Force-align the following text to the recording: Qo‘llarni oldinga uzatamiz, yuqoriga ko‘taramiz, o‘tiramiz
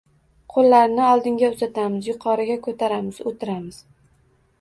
Qo‘llarni 0.51 1.03
oldinga 1.09 1.49
uzatamiz, 1.55 2.07
yuqoriga 2.11 2.55
ko‘taramiz, 2.69 3.21
o‘tiramiz 3.33 3.79